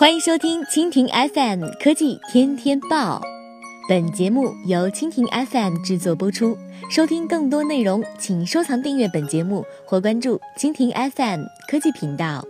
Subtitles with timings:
[0.00, 3.20] 欢迎收听蜻蜓 FM 科技天天报，
[3.86, 6.56] 本节目由蜻蜓 FM 制作播出。
[6.90, 12.42] 收听更多内容，请收藏订阅本节目或关注蜻蜓 FM 科技频道。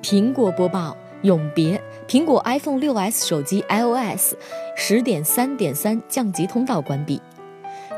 [0.00, 4.36] 苹果播报：永别，苹果 iPhone 6s 手机 iOS
[4.76, 7.20] 十点三点三降级通道关闭。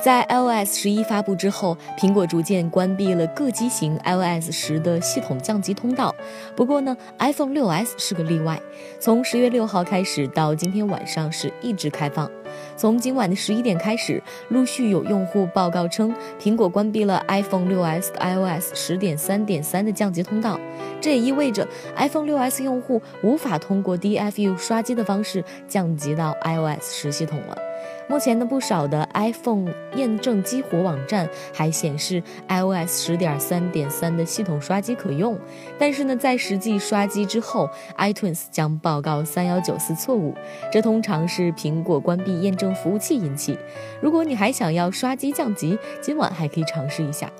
[0.04, 6.14] 在 iOS 十一发布之后，苹果逐渐关闭了各机型 iOS 十的系统降级通道。
[6.54, 8.60] 不过呢，iPhone 6s 是个例外，
[9.00, 12.30] 从十月六号开始到今天晚上是一直开放。
[12.76, 20.60] 从今晚的十一点开始，陆续有用户报告称，苹果关闭了 iPhone 6s 的 iOS 十点三点三的降级通道。
[21.00, 21.66] 这也意味着
[21.96, 27.56] iPhone 6s 用户无法通过 DFU 刷机的方式降级到 iOS 十系统了。
[28.06, 35.38] 目前呢，不少的 iPhone 验证激活网站还显示 iOS 十点三点三的系统刷机可用，
[35.78, 40.34] 但是呢，在实际刷机之后，iTunes 将报告三幺九四错误，
[40.70, 43.58] 这通常是苹果关闭验证服务器引起。
[44.02, 47.30] 如果你还想要刷机降级，今晚还可以尝试一下。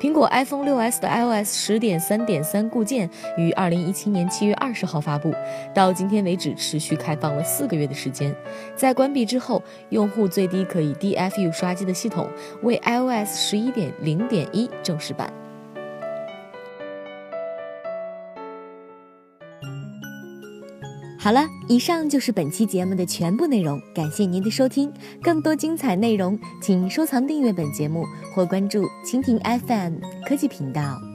[0.00, 5.34] 苹果 iPhone 6s 的 iOS 十点三点三固件于二零一七年七月二十号发布，
[5.74, 8.32] 到今天为止持续开放了四个月的时间。
[8.76, 9.62] 在关闭之后，
[9.92, 12.28] 用户最低可以 DFU 刷机的系统
[12.62, 15.32] 为 iOS 十一点零点一正式版。
[21.20, 24.92] 好了，以上就是本期节目的全部内容，感谢您的收听。
[25.22, 31.11] 更多精彩内容，请收藏订阅本节目或关注蜻蜓 FM 科技频道。